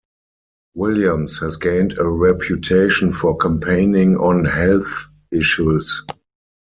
[0.73, 6.01] Williams has gained a reputation for campaigning on health issues.